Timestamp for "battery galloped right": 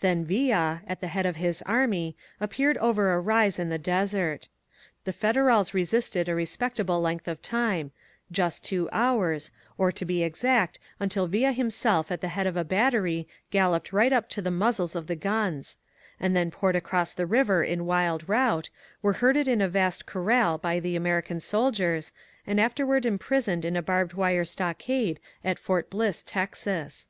12.64-14.10